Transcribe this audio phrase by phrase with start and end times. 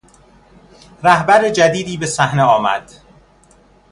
[1.03, 2.91] رهبر جدیدی به صحنه آمد.